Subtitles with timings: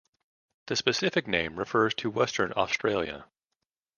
[0.65, 3.27] The specific name refers to Western Australia.